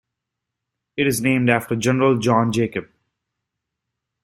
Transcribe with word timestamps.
It 0.97 1.05
is 1.05 1.21
named 1.21 1.47
after 1.51 1.75
General 1.75 2.17
John 2.17 2.51
Jacob. 2.51 2.89